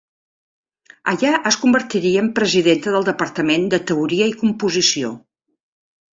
Allà 1.11 1.33
es 1.49 1.57
convertiria 1.65 2.23
en 2.25 2.31
presidenta 2.39 2.95
del 2.97 3.07
Departament 3.11 3.69
de 3.75 3.81
Teoria 3.93 4.31
i 4.33 4.35
Composició. 4.43 5.15